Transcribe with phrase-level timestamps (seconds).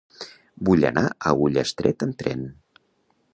[0.69, 2.43] Vull anar a Ullastret amb tren.